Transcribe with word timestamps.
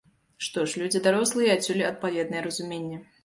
Што 0.45 0.63
ж, 0.71 0.79
людзі 0.83 1.01
дарослыя 1.07 1.47
і 1.51 1.53
адсюль 1.57 1.85
адпаведнае 1.91 2.43
разуменне. 2.49 2.97